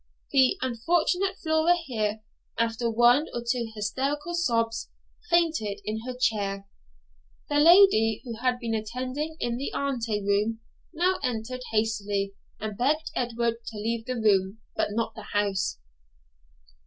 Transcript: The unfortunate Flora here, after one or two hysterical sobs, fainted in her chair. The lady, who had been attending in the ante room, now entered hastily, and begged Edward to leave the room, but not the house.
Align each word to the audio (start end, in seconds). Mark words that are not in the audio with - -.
The 0.31 0.57
unfortunate 0.63 1.37
Flora 1.37 1.75
here, 1.75 2.23
after 2.57 2.89
one 2.89 3.27
or 3.35 3.43
two 3.47 3.71
hysterical 3.75 4.33
sobs, 4.33 4.89
fainted 5.29 5.79
in 5.85 5.99
her 6.07 6.15
chair. 6.19 6.67
The 7.49 7.59
lady, 7.59 8.23
who 8.25 8.37
had 8.37 8.57
been 8.57 8.73
attending 8.73 9.37
in 9.39 9.57
the 9.57 9.71
ante 9.73 10.23
room, 10.25 10.59
now 10.91 11.19
entered 11.21 11.61
hastily, 11.71 12.33
and 12.59 12.75
begged 12.75 13.11
Edward 13.15 13.63
to 13.67 13.77
leave 13.77 14.05
the 14.07 14.15
room, 14.19 14.57
but 14.75 14.87
not 14.89 15.13
the 15.13 15.27
house. 15.37 15.77